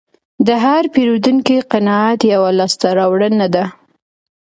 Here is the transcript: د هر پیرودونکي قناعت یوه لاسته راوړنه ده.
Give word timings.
د 0.47 0.49
هر 0.63 0.83
پیرودونکي 0.93 1.57
قناعت 1.71 2.19
یوه 2.33 2.49
لاسته 2.59 2.87
راوړنه 2.99 3.47
ده. 3.55 3.63